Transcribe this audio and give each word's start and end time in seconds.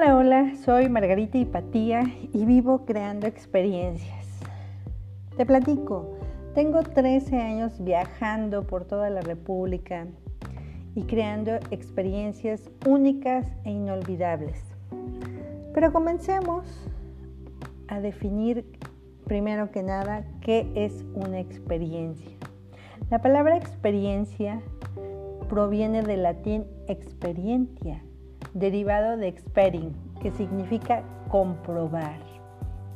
Hola, 0.00 0.16
hola, 0.16 0.52
soy 0.64 0.88
Margarita 0.88 1.38
Hipatía 1.38 2.04
y 2.32 2.44
vivo 2.44 2.84
creando 2.84 3.26
experiencias. 3.26 4.26
Te 5.36 5.44
platico, 5.44 6.14
tengo 6.54 6.84
13 6.84 7.36
años 7.40 7.82
viajando 7.82 8.64
por 8.64 8.84
toda 8.84 9.10
la 9.10 9.22
República 9.22 10.06
y 10.94 11.02
creando 11.02 11.56
experiencias 11.72 12.70
únicas 12.86 13.48
e 13.64 13.72
inolvidables. 13.72 14.62
Pero 15.74 15.92
comencemos 15.92 16.64
a 17.88 17.98
definir 17.98 18.66
primero 19.26 19.72
que 19.72 19.82
nada 19.82 20.24
qué 20.42 20.70
es 20.76 21.04
una 21.14 21.40
experiencia. 21.40 22.36
La 23.10 23.20
palabra 23.20 23.56
experiencia 23.56 24.62
proviene 25.48 26.04
del 26.04 26.22
latín 26.22 26.66
experiencia 26.86 28.04
derivado 28.54 29.16
de 29.16 29.28
experin, 29.28 29.94
que 30.20 30.30
significa 30.30 31.02
comprobar. 31.28 32.18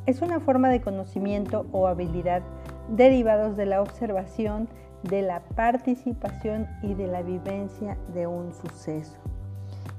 Es 0.06 0.22
una 0.22 0.40
forma 0.40 0.68
de 0.68 0.80
conocimiento 0.80 1.66
o 1.72 1.86
habilidad 1.86 2.42
derivados 2.88 3.56
de 3.56 3.66
la 3.66 3.80
observación, 3.80 4.68
de 5.04 5.22
la 5.22 5.40
participación 5.54 6.68
y 6.82 6.94
de 6.94 7.06
la 7.06 7.22
vivencia 7.22 7.96
de 8.12 8.26
un 8.26 8.52
suceso. 8.52 9.18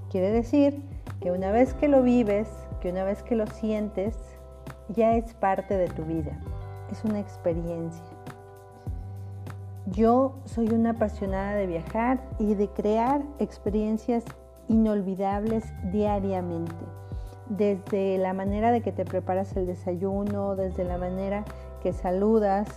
Quiere 0.09 0.31
decir 0.31 0.81
que 1.21 1.31
una 1.31 1.51
vez 1.51 1.73
que 1.73 1.87
lo 1.87 2.03
vives, 2.03 2.49
que 2.81 2.91
una 2.91 3.03
vez 3.03 3.23
que 3.23 3.35
lo 3.35 3.47
sientes, 3.47 4.17
ya 4.89 5.15
es 5.15 5.33
parte 5.33 5.77
de 5.77 5.87
tu 5.87 6.03
vida. 6.03 6.37
Es 6.91 7.03
una 7.03 7.19
experiencia. 7.19 8.03
Yo 9.87 10.35
soy 10.45 10.69
una 10.69 10.91
apasionada 10.91 11.55
de 11.55 11.67
viajar 11.67 12.21
y 12.39 12.55
de 12.55 12.67
crear 12.69 13.21
experiencias 13.39 14.23
inolvidables 14.67 15.63
diariamente. 15.91 16.73
Desde 17.49 18.17
la 18.17 18.33
manera 18.33 18.71
de 18.71 18.81
que 18.81 18.91
te 18.91 19.05
preparas 19.05 19.55
el 19.57 19.65
desayuno, 19.65 20.55
desde 20.55 20.83
la 20.83 20.97
manera 20.97 21.43
que 21.81 21.93
saludas, 21.93 22.67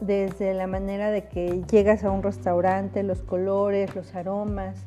desde 0.00 0.54
la 0.54 0.66
manera 0.66 1.10
de 1.10 1.28
que 1.28 1.62
llegas 1.70 2.04
a 2.04 2.10
un 2.10 2.22
restaurante, 2.22 3.02
los 3.02 3.22
colores, 3.22 3.94
los 3.94 4.14
aromas, 4.14 4.86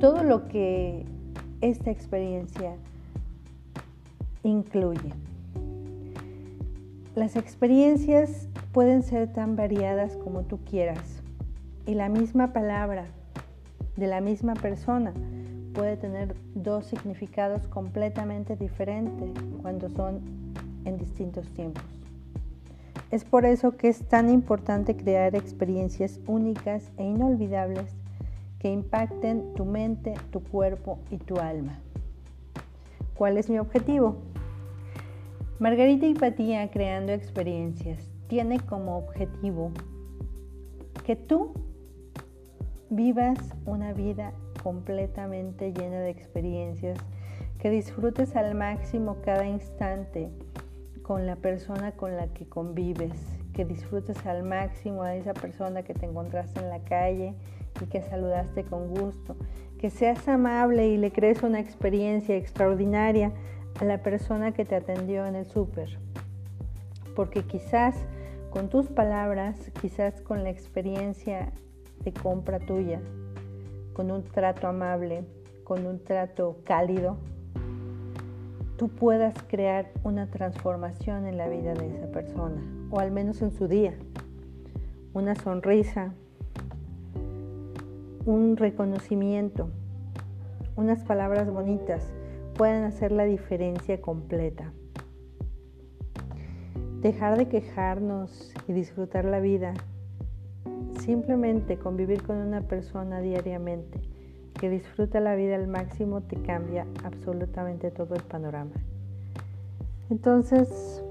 todo 0.00 0.22
lo 0.22 0.48
que 0.48 1.04
esta 1.60 1.90
experiencia 1.90 2.76
incluye. 4.42 5.12
Las 7.14 7.36
experiencias 7.36 8.48
pueden 8.72 9.02
ser 9.02 9.32
tan 9.32 9.54
variadas 9.56 10.16
como 10.16 10.42
tú 10.42 10.58
quieras 10.64 11.22
y 11.86 11.94
la 11.94 12.08
misma 12.08 12.52
palabra 12.52 13.06
de 13.96 14.06
la 14.06 14.20
misma 14.20 14.54
persona 14.54 15.12
puede 15.74 15.96
tener 15.96 16.34
dos 16.54 16.86
significados 16.86 17.66
completamente 17.68 18.56
diferentes 18.56 19.30
cuando 19.60 19.88
son 19.88 20.20
en 20.84 20.98
distintos 20.98 21.48
tiempos. 21.50 21.84
Es 23.10 23.24
por 23.24 23.44
eso 23.44 23.76
que 23.76 23.88
es 23.88 24.08
tan 24.08 24.30
importante 24.30 24.96
crear 24.96 25.34
experiencias 25.34 26.18
únicas 26.26 26.90
e 26.96 27.04
inolvidables 27.04 27.94
que 28.58 28.72
impacten 28.72 29.54
tu 29.54 29.64
mente, 29.64 30.14
tu 30.30 30.42
cuerpo 30.42 30.98
y 31.10 31.18
tu 31.18 31.36
alma. 31.36 31.78
¿Cuál 33.14 33.36
es 33.36 33.50
mi 33.50 33.58
objetivo? 33.58 34.16
Margarita 35.58 36.06
Hipatía 36.06 36.70
Creando 36.70 37.12
Experiencias 37.12 38.10
tiene 38.28 38.60
como 38.60 38.96
objetivo 38.96 39.70
que 41.04 41.16
tú 41.16 41.52
vivas 42.94 43.38
una 43.64 43.94
vida 43.94 44.34
completamente 44.62 45.72
llena 45.72 46.00
de 46.00 46.10
experiencias, 46.10 46.98
que 47.58 47.70
disfrutes 47.70 48.36
al 48.36 48.54
máximo 48.54 49.16
cada 49.24 49.46
instante 49.46 50.28
con 51.00 51.24
la 51.24 51.36
persona 51.36 51.92
con 51.92 52.16
la 52.16 52.28
que 52.28 52.46
convives, 52.46 53.18
que 53.54 53.64
disfrutes 53.64 54.26
al 54.26 54.42
máximo 54.42 55.04
a 55.04 55.14
esa 55.14 55.32
persona 55.32 55.82
que 55.84 55.94
te 55.94 56.04
encontraste 56.04 56.60
en 56.60 56.68
la 56.68 56.80
calle 56.80 57.34
y 57.80 57.86
que 57.86 58.02
saludaste 58.02 58.64
con 58.64 58.88
gusto, 58.88 59.36
que 59.78 59.88
seas 59.88 60.28
amable 60.28 60.88
y 60.88 60.98
le 60.98 61.12
crees 61.12 61.42
una 61.42 61.60
experiencia 61.60 62.36
extraordinaria 62.36 63.32
a 63.80 63.86
la 63.86 64.02
persona 64.02 64.52
que 64.52 64.66
te 64.66 64.76
atendió 64.76 65.24
en 65.24 65.36
el 65.36 65.46
súper, 65.46 65.98
porque 67.16 67.42
quizás 67.44 67.96
con 68.50 68.68
tus 68.68 68.88
palabras, 68.88 69.70
quizás 69.80 70.20
con 70.20 70.44
la 70.44 70.50
experiencia 70.50 71.52
de 72.04 72.12
compra 72.12 72.58
tuya, 72.58 73.00
con 73.92 74.10
un 74.10 74.22
trato 74.24 74.66
amable, 74.66 75.24
con 75.64 75.86
un 75.86 76.02
trato 76.02 76.58
cálido, 76.64 77.16
tú 78.76 78.88
puedas 78.88 79.34
crear 79.48 79.90
una 80.02 80.28
transformación 80.30 81.26
en 81.26 81.36
la 81.36 81.48
vida 81.48 81.74
de 81.74 81.88
esa 81.88 82.10
persona, 82.10 82.60
o 82.90 82.98
al 82.98 83.10
menos 83.10 83.42
en 83.42 83.52
su 83.52 83.68
día. 83.68 83.94
Una 85.14 85.34
sonrisa, 85.34 86.14
un 88.24 88.56
reconocimiento, 88.56 89.68
unas 90.74 91.04
palabras 91.04 91.50
bonitas 91.50 92.12
pueden 92.54 92.84
hacer 92.84 93.12
la 93.12 93.24
diferencia 93.24 94.00
completa. 94.00 94.72
Dejar 97.00 97.36
de 97.36 97.48
quejarnos 97.48 98.54
y 98.68 98.72
disfrutar 98.72 99.24
la 99.24 99.40
vida 99.40 99.74
Simplemente 101.04 101.78
convivir 101.78 102.22
con 102.22 102.36
una 102.36 102.60
persona 102.60 103.20
diariamente 103.20 104.00
que 104.60 104.70
disfruta 104.70 105.18
la 105.18 105.34
vida 105.34 105.56
al 105.56 105.66
máximo 105.66 106.20
te 106.20 106.36
cambia 106.36 106.86
absolutamente 107.02 107.90
todo 107.90 108.14
el 108.14 108.22
panorama. 108.22 108.70
Entonces, 110.10 111.02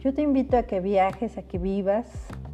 yo 0.00 0.12
te 0.12 0.20
invito 0.20 0.58
a 0.58 0.64
que 0.64 0.80
viajes, 0.80 1.38
a 1.38 1.42
que 1.44 1.56
vivas 1.56 2.06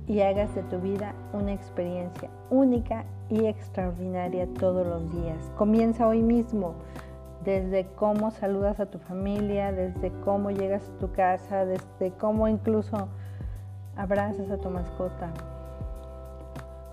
y 0.06 0.20
hagas 0.20 0.54
de 0.54 0.62
tu 0.62 0.78
vida 0.78 1.12
una 1.32 1.52
experiencia 1.52 2.30
única 2.48 3.04
y 3.28 3.46
extraordinaria 3.46 4.46
todos 4.60 4.86
los 4.86 5.12
días. 5.12 5.50
Comienza 5.56 6.06
hoy 6.06 6.22
mismo, 6.22 6.74
desde 7.44 7.88
cómo 7.96 8.30
saludas 8.30 8.78
a 8.78 8.86
tu 8.86 9.00
familia, 9.00 9.72
desde 9.72 10.12
cómo 10.24 10.52
llegas 10.52 10.88
a 10.88 10.98
tu 10.98 11.10
casa, 11.10 11.64
desde 11.64 12.12
cómo 12.16 12.46
incluso 12.46 13.08
abrazas 13.96 14.50
a 14.50 14.56
tu 14.56 14.70
mascota. 14.70 15.30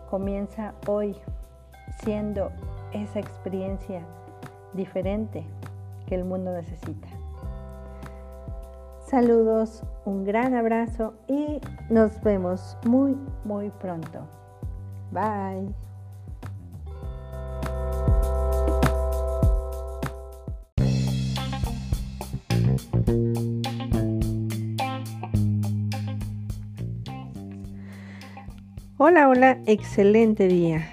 Comienza 0.10 0.74
hoy 0.88 1.16
siendo 2.04 2.52
esa 2.94 3.20
experiencia 3.20 4.02
diferente 4.74 5.44
que 6.08 6.16
el 6.16 6.26
mundo 6.26 6.52
necesita. 6.52 7.08
Saludos, 9.06 9.84
un 10.06 10.24
gran 10.24 10.54
abrazo 10.54 11.14
y 11.28 11.60
nos 11.90 12.22
vemos 12.22 12.78
muy, 12.86 13.18
muy 13.44 13.70
pronto. 13.72 14.20
Bye. 15.12 15.89
Hola, 29.02 29.30
hola, 29.30 29.58
excelente 29.66 30.50
día. 30.50 30.86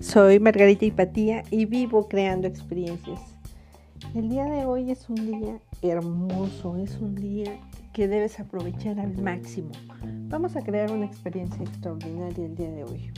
Soy 0.00 0.40
Margarita 0.40 0.86
Hipatía 0.86 1.42
y 1.50 1.66
vivo 1.66 2.08
creando 2.08 2.48
experiencias. 2.48 3.20
El 4.14 4.30
día 4.30 4.46
de 4.46 4.64
hoy 4.64 4.90
es 4.90 5.10
un 5.10 5.16
día 5.16 5.60
hermoso, 5.82 6.78
es 6.78 6.96
un 6.96 7.16
día 7.16 7.60
que 7.92 8.08
debes 8.08 8.40
aprovechar 8.40 8.98
al 8.98 9.14
máximo. 9.20 9.72
Vamos 10.30 10.56
a 10.56 10.62
crear 10.62 10.90
una 10.90 11.04
experiencia 11.04 11.62
extraordinaria 11.62 12.46
el 12.46 12.54
día 12.54 12.70
de 12.70 12.84
hoy. 12.84 13.12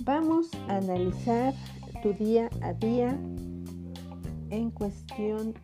Vamos 0.00 0.50
a 0.68 0.76
analizar 0.76 1.54
tu 2.02 2.12
día 2.12 2.50
a 2.60 2.74
día 2.74 3.18
en 4.50 4.70
cuestión 4.72 5.54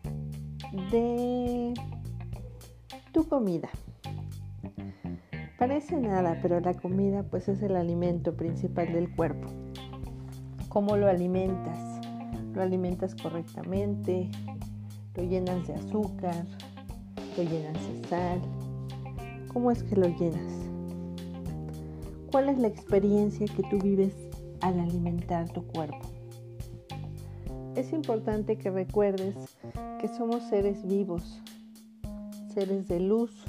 de 0.89 1.71
tu 3.11 3.27
comida. 3.27 3.69
Parece 5.57 5.95
nada, 5.95 6.37
pero 6.41 6.59
la 6.59 6.73
comida 6.73 7.23
pues 7.23 7.47
es 7.47 7.61
el 7.61 7.77
alimento 7.77 8.35
principal 8.35 8.91
del 8.91 9.15
cuerpo. 9.15 9.47
¿Cómo 10.67 10.97
lo 10.97 11.07
alimentas? 11.07 11.79
¿Lo 12.53 12.61
alimentas 12.61 13.15
correctamente? 13.15 14.29
¿Lo 15.15 15.23
llenas 15.23 15.65
de 15.65 15.75
azúcar? 15.75 16.45
¿Lo 17.37 17.43
llenas 17.43 17.77
de 17.87 18.07
sal? 18.09 18.41
¿Cómo 19.53 19.71
es 19.71 19.81
que 19.83 19.95
lo 19.95 20.09
llenas? 20.09 20.53
¿Cuál 22.31 22.49
es 22.49 22.57
la 22.57 22.67
experiencia 22.67 23.47
que 23.47 23.63
tú 23.63 23.79
vives 23.79 24.13
al 24.59 24.77
alimentar 24.77 25.47
tu 25.47 25.65
cuerpo? 25.67 26.05
Es 27.77 27.93
importante 27.93 28.57
que 28.57 28.71
recuerdes 28.71 29.35
que 30.01 30.09
somos 30.09 30.43
seres 30.49 30.85
vivos, 30.85 31.41
seres 32.53 32.89
de 32.89 32.99
luz, 32.99 33.44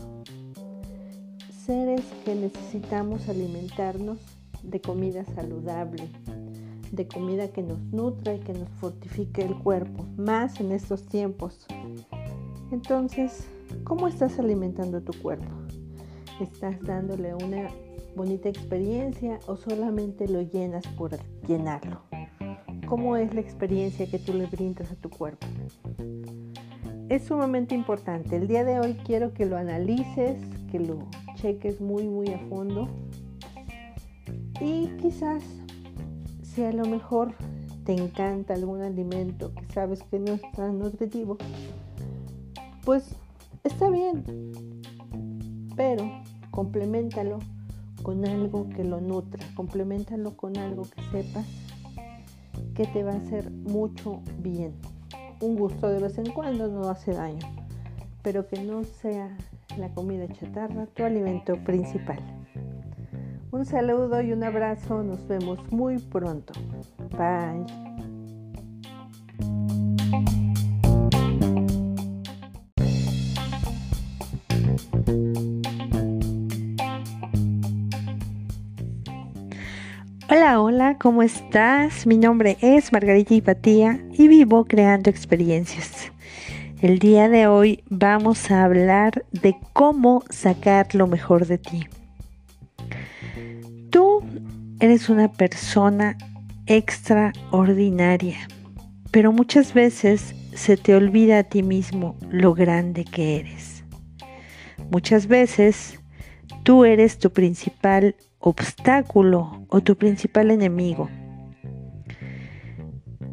seres 1.67 2.03
que 2.25 2.33
necesitamos 2.37 3.29
alimentarnos 3.29 4.19
de 4.63 4.81
comida 4.81 5.25
saludable, 5.25 6.09
de 6.93 7.09
comida 7.09 7.49
que 7.49 7.63
nos 7.63 7.81
nutra 7.93 8.35
y 8.35 8.39
que 8.39 8.53
nos 8.53 8.69
fortifique 8.81 9.43
el 9.43 9.57
cuerpo, 9.59 10.07
más 10.17 10.61
en 10.61 10.71
estos 10.71 11.07
tiempos. 11.07 11.67
Entonces, 12.71 13.49
¿cómo 13.83 14.07
estás 14.07 14.39
alimentando 14.39 15.03
tu 15.03 15.13
cuerpo? 15.21 15.51
¿Estás 16.41 16.81
dándole 16.83 17.35
una 17.35 17.69
bonita 18.15 18.49
experiencia 18.49 19.41
o 19.49 19.57
solamente 19.57 20.29
lo 20.29 20.43
llenas 20.43 20.87
por 20.97 21.19
llenarlo? 21.49 22.01
¿Cómo 22.87 23.17
es 23.17 23.35
la 23.35 23.41
experiencia 23.41 24.09
que 24.09 24.21
tú 24.21 24.35
le 24.35 24.47
brindas 24.47 24.93
a 24.93 24.95
tu 24.95 25.11
cuerpo? 25.11 25.49
Es 27.09 27.25
sumamente 27.25 27.75
importante. 27.75 28.37
El 28.37 28.47
día 28.47 28.65
de 28.65 28.79
hoy 28.79 28.95
quiero 29.05 29.35
que 29.35 29.47
lo 29.47 29.57
analices, 29.57 30.39
que 30.71 30.79
lo 30.79 31.09
cheques 31.37 31.81
muy 31.81 32.09
muy 32.09 32.29
a 32.29 32.39
fondo 32.49 32.89
y 34.61 34.89
quizás 35.01 35.43
si 36.43 36.63
a 36.63 36.73
lo 36.73 36.85
mejor 36.87 37.35
te 37.85 37.93
encanta 37.93 38.55
algún 38.55 38.83
alimento 38.83 39.55
que 39.55 39.67
sabes 39.73 40.03
que 40.11 40.19
no 40.19 40.33
es 40.33 40.43
tan 40.53 40.79
nutritivo, 40.79 41.37
pues 42.85 43.15
está 43.63 43.89
bien, 43.91 44.25
pero 45.77 46.11
complementalo 46.51 47.39
con 48.03 48.27
algo 48.27 48.69
que 48.71 48.83
lo 48.83 49.01
nutra, 49.01 49.45
complementalo 49.55 50.37
con 50.37 50.57
algo 50.57 50.83
que 50.85 51.03
sepas 51.13 51.47
que 52.75 52.87
te 52.87 53.03
va 53.03 53.13
a 53.13 53.17
hacer 53.17 53.51
mucho 53.51 54.23
bien. 54.39 54.75
Un 55.41 55.57
gusto 55.57 55.89
de 55.89 56.01
vez 56.01 56.19
en 56.19 56.31
cuando 56.33 56.69
no 56.69 56.89
hace 56.89 57.13
daño, 57.13 57.47
pero 58.23 58.49
que 58.49 58.63
no 58.63 58.85
sea 58.85 59.37
la 59.79 59.89
comida 59.91 60.27
chatarra 60.29 60.87
tu 60.87 61.05
alimento 61.05 61.57
principal. 61.65 62.19
Un 63.51 63.65
saludo 63.65 64.21
y 64.23 64.33
un 64.33 64.43
abrazo, 64.45 65.03
nos 65.03 65.27
vemos 65.27 65.59
muy 65.71 65.99
pronto. 65.99 66.53
Bye. 67.11 67.65
Hola, 80.29 80.61
hola, 80.61 80.99
¿cómo 80.99 81.23
estás? 81.23 82.07
Mi 82.07 82.17
nombre 82.19 82.57
es 82.61 82.93
Margarita 82.93 83.33
Hipatía 83.33 84.01
y 84.13 84.27
vivo 84.29 84.65
creando 84.65 85.09
experiencias. 85.09 86.11
El 86.83 86.99
día 86.99 87.31
de 87.31 87.47
hoy 87.47 87.83
vamos 87.89 88.51
a 88.51 88.63
hablar 88.63 89.25
de 89.33 89.57
cómo 89.73 90.23
sacar 90.29 90.95
lo 90.95 91.07
mejor 91.07 91.47
de 91.47 91.57
ti. 91.57 91.87
Tú 93.89 94.23
eres 94.79 95.09
una 95.09 95.33
persona 95.33 96.19
extraordinaria, 96.67 98.37
pero 99.11 99.33
muchas 99.33 99.73
veces 99.73 100.35
se 100.53 100.77
te 100.77 100.95
olvida 100.95 101.39
a 101.39 101.45
ti 101.45 101.63
mismo 101.63 102.15
lo 102.29 102.53
grande 102.53 103.07
que 103.07 103.41
eres. 103.41 103.83
Muchas 104.91 105.29
veces 105.29 105.99
tú 106.63 106.85
eres 106.85 107.17
tu 107.19 107.33
principal 107.33 108.17
obstáculo 108.39 109.65
o 109.69 109.81
tu 109.81 109.97
principal 109.97 110.51
enemigo. 110.51 111.09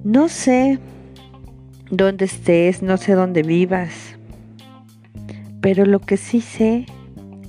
No 0.05 0.29
sé 0.29 0.79
dónde 1.97 2.25
estés, 2.25 2.81
no 2.81 2.97
sé 2.97 3.13
dónde 3.13 3.43
vivas, 3.43 4.15
pero 5.61 5.85
lo 5.85 5.99
que 5.99 6.17
sí 6.17 6.41
sé 6.41 6.87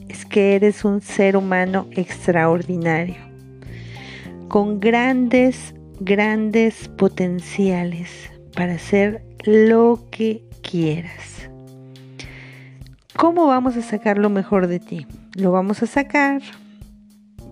es 0.09 0.27
que 0.27 0.55
eres 0.55 0.85
un 0.85 1.01
ser 1.01 1.37
humano 1.37 1.87
extraordinario, 1.93 3.17
con 4.49 4.81
grandes, 4.81 5.75
grandes 5.99 6.89
potenciales 6.89 8.11
para 8.55 8.75
hacer 8.75 9.25
lo 9.45 10.07
que 10.11 10.45
quieras. 10.63 11.49
¿Cómo 13.17 13.47
vamos 13.47 13.77
a 13.77 13.83
sacar 13.83 14.19
lo 14.19 14.29
mejor 14.29 14.67
de 14.67 14.79
ti? 14.79 15.07
Lo 15.37 15.53
vamos 15.53 15.83
a 15.83 15.87
sacar 15.87 16.43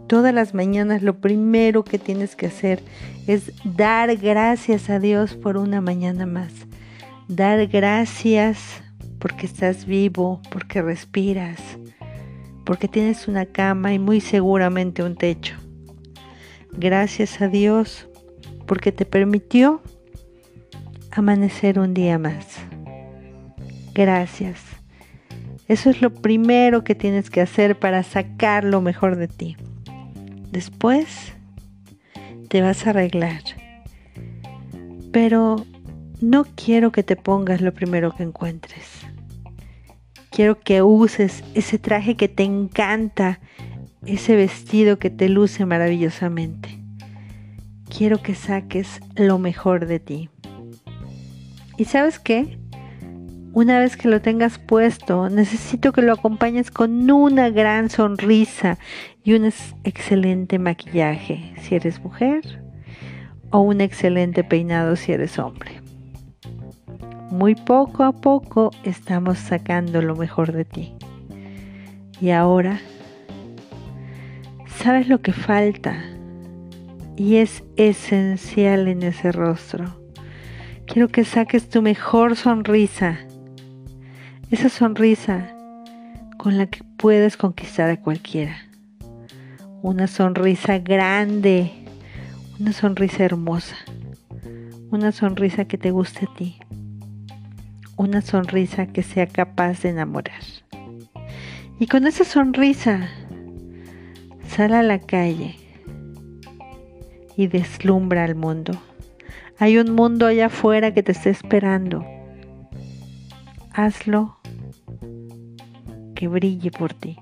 todas 0.07 0.35
las 0.35 0.53
mañanas 0.53 1.03
lo 1.03 1.21
primero 1.23 1.85
que 1.85 1.99
tienes 1.99 2.37
que 2.37 2.47
hacer 2.47 2.83
es 3.27 3.51
dar 3.65 4.15
gracias 4.19 4.91
a 4.91 4.99
Dios 4.99 5.37
por 5.37 5.57
una 5.57 5.81
mañana 5.81 6.27
más. 6.27 6.53
Dar 7.29 7.67
gracias 7.67 8.83
porque 9.19 9.47
estás 9.47 9.87
vivo, 9.87 10.41
porque 10.51 10.83
respiras, 10.83 11.61
porque 12.65 12.89
tienes 12.89 13.29
una 13.29 13.47
cama 13.47 13.95
y 13.95 13.99
muy 13.99 14.21
seguramente 14.21 15.03
un 15.03 15.17
techo. 15.17 15.55
Gracias 16.73 17.41
a 17.41 17.49
Dios 17.49 18.09
porque 18.67 18.93
te 18.93 19.05
permitió 19.05 19.83
amanecer 21.11 21.79
un 21.79 21.95
día 21.95 22.19
más. 22.19 22.59
Gracias. 23.95 24.61
Eso 25.69 25.91
es 25.91 26.03
lo 26.03 26.13
primero 26.13 26.83
que 26.83 26.95
tienes 26.95 27.31
que 27.31 27.41
hacer 27.41 27.79
para 27.79 28.03
sacar 28.03 28.65
lo 28.65 28.81
mejor 28.81 29.17
de 29.17 29.29
ti. 29.29 29.57
Después 30.51 31.35
te 32.49 32.61
vas 32.61 32.87
a 32.87 32.91
arreglar. 32.91 33.43
Pero 35.13 35.65
no 36.23 36.45
quiero 36.45 36.93
que 36.93 37.03
te 37.03 37.17
pongas 37.17 37.61
lo 37.61 37.75
primero 37.75 38.15
que 38.15 38.23
encuentres. 38.23 38.87
Quiero 40.31 40.61
que 40.61 40.81
uses 40.81 41.43
ese 41.55 41.79
traje 41.79 42.17
que 42.17 42.29
te 42.29 42.45
encanta, 42.45 43.41
ese 44.07 44.37
vestido 44.37 44.99
que 45.01 45.11
te 45.11 45.29
luce 45.29 45.67
maravillosamente. 45.67 46.79
Quiero 47.95 48.23
que 48.23 48.37
saques 48.37 49.01
lo 49.17 49.39
mejor 49.39 49.87
de 49.87 49.99
ti. 49.99 50.31
¿Y 51.77 51.87
sabes 51.87 52.21
qué? 52.21 52.57
Una 53.53 53.81
vez 53.81 53.97
que 53.97 54.09
lo 54.09 54.23
tengas 54.23 54.59
puesto, 54.59 55.29
necesito 55.29 55.93
que 55.93 56.03
lo 56.03 56.13
acompañes 56.13 56.71
con 56.71 57.11
una 57.11 57.51
gran 57.51 57.91
sonrisa 57.91 58.79
y 59.25 59.35
un 59.35 59.53
excelente 59.85 60.59
maquillaje 60.61 61.53
si 61.61 61.75
eres 61.75 62.01
mujer 62.01 62.63
o 63.51 63.61
un 63.61 63.81
excelente 63.81 64.45
peinado 64.45 64.97
si 64.97 65.13
eres 65.13 65.39
hombre. 65.39 65.82
Muy 67.33 67.55
poco 67.55 68.05
a 68.05 68.13
poco 68.13 68.73
estamos 68.85 69.39
sacando 69.39 70.03
lo 70.03 70.15
mejor 70.15 70.53
de 70.53 70.67
ti. 70.67 70.93
Y 72.21 72.29
ahora, 72.29 72.79
¿sabes 74.67 75.09
lo 75.09 75.23
que 75.23 75.33
falta? 75.33 76.05
Y 77.17 77.37
es 77.37 77.65
esencial 77.77 78.87
en 78.87 79.03
ese 79.03 79.33
rostro. 79.33 79.87
Quiero 80.87 81.09
que 81.09 81.25
saques 81.25 81.71
tu 81.71 81.81
mejor 81.81 82.37
sonrisa 82.37 83.19
esa 84.51 84.69
sonrisa 84.69 85.57
con 86.37 86.59
la 86.59 86.67
que 86.67 86.85
puedes 86.99 87.39
conquistar 87.39 87.89
a 87.89 87.99
cualquiera. 87.99 88.59
Una 89.81 90.07
sonrisa 90.07 90.81
grande, 90.81 91.73
una 92.61 92.75
sonrisa 92.75 93.25
hermosa, 93.25 93.77
una 94.91 95.13
sonrisa 95.13 95.65
que 95.65 95.79
te 95.79 95.91
guste 95.93 96.27
a 96.27 96.35
ti, 96.35 96.59
una 97.97 98.21
sonrisa 98.21 98.87
que 98.87 99.03
sea 99.03 99.27
capaz 99.27 99.83
de 99.83 99.91
enamorar. 99.91 100.43
Y 101.79 101.87
con 101.87 102.07
esa 102.07 102.25
sonrisa, 102.25 103.09
sal 104.49 104.73
a 104.75 104.83
la 104.83 104.99
calle 104.99 105.57
y 107.37 107.47
deslumbra 107.47 108.25
al 108.25 108.35
mundo. 108.35 108.73
Hay 109.59 109.79
un 109.79 109.93
mundo 109.93 110.27
allá 110.27 110.47
afuera 110.47 110.93
que 110.93 111.03
te 111.03 111.13
está 111.13 111.31
esperando. 111.31 112.05
Hazlo 113.73 114.39
que 116.15 116.29
brille 116.29 116.71
por 116.71 116.95
ti. 116.95 117.19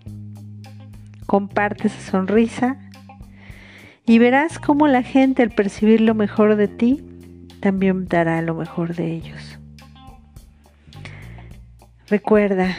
Comparte 1.27 1.89
esa 1.89 2.11
sonrisa 2.11 2.79
y 4.05 4.19
verás 4.19 4.59
cómo 4.59 4.89
la 4.89 5.03
gente 5.03 5.43
al 5.43 5.51
percibir 5.51 6.01
lo 6.01 6.15
mejor 6.15 6.57
de 6.57 6.69
ti 6.69 7.05
también 7.61 8.09
dará 8.09 8.43
lo 8.43 8.55
mejor 8.55 8.95
de 8.95 9.13
ellos. 9.13 9.50
Recuerda, 12.11 12.75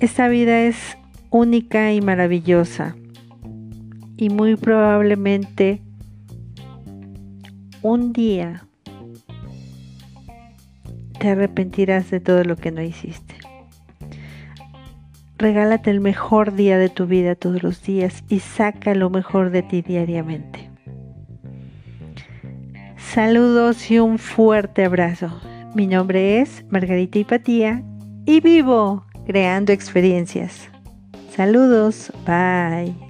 esta 0.00 0.28
vida 0.28 0.60
es 0.60 0.98
única 1.30 1.94
y 1.94 2.02
maravillosa 2.02 2.94
y 4.18 4.28
muy 4.28 4.56
probablemente 4.56 5.80
un 7.80 8.12
día 8.12 8.66
te 11.18 11.30
arrepentirás 11.30 12.10
de 12.10 12.20
todo 12.20 12.44
lo 12.44 12.56
que 12.56 12.70
no 12.70 12.82
hiciste. 12.82 13.34
Regálate 15.38 15.90
el 15.90 16.00
mejor 16.00 16.52
día 16.52 16.76
de 16.76 16.90
tu 16.90 17.06
vida 17.06 17.36
todos 17.36 17.62
los 17.62 17.82
días 17.82 18.24
y 18.28 18.40
saca 18.40 18.94
lo 18.94 19.08
mejor 19.08 19.52
de 19.52 19.62
ti 19.62 19.80
diariamente. 19.80 20.68
Saludos 22.98 23.90
y 23.90 24.00
un 24.00 24.18
fuerte 24.18 24.84
abrazo. 24.84 25.40
Mi 25.74 25.86
nombre 25.86 26.42
es 26.42 26.66
Margarita 26.68 27.18
Hipatía 27.18 27.84
y 28.30 28.40
vivo 28.40 29.04
creando 29.26 29.72
experiencias. 29.72 30.68
Saludos, 31.34 32.12
bye. 32.24 33.09